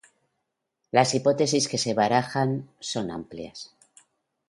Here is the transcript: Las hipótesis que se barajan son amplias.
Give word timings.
Las 0.89 1.13
hipótesis 1.13 1.67
que 1.67 1.77
se 1.77 1.93
barajan 1.93 2.67
son 2.79 3.11
amplias. 3.11 3.75